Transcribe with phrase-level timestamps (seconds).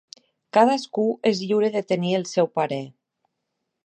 [0.57, 2.81] Cadascú és lliure de tenir el seu parer.